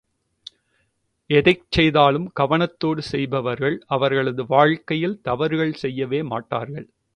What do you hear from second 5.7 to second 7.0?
செய்யவே மாட்டார்கள்.